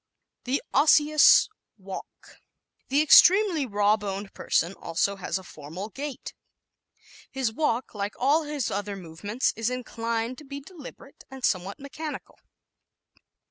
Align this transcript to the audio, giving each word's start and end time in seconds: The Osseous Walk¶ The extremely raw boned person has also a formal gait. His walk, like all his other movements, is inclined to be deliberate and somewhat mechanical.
The 0.45 0.63
Osseous 0.73 1.47
Walk¶ 1.77 2.07
The 2.89 3.03
extremely 3.03 3.67
raw 3.67 3.97
boned 3.97 4.33
person 4.33 4.69
has 4.69 4.77
also 4.81 5.15
a 5.15 5.43
formal 5.43 5.89
gait. 5.89 6.33
His 7.29 7.53
walk, 7.53 7.93
like 7.93 8.15
all 8.17 8.41
his 8.41 8.71
other 8.71 8.95
movements, 8.95 9.53
is 9.55 9.69
inclined 9.69 10.39
to 10.39 10.43
be 10.43 10.59
deliberate 10.59 11.23
and 11.29 11.45
somewhat 11.45 11.79
mechanical. 11.79 12.39